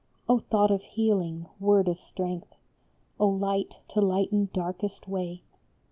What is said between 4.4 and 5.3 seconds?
darkest